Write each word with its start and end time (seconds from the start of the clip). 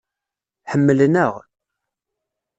Ḥemmlen-aɣ. 0.71 1.33